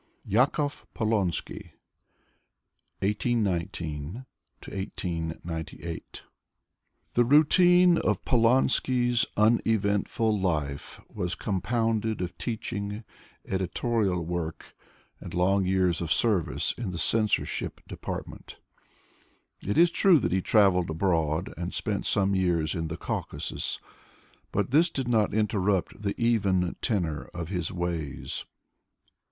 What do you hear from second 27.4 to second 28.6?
his ways.